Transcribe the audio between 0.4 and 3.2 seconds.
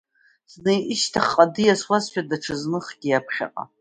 Зны ишьҭахьҟа диасуазшәа, даҽазныхгьы